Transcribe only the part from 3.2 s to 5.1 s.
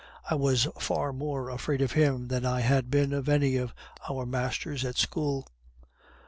any of our masters at